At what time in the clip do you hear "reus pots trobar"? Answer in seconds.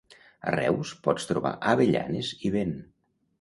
0.55-1.51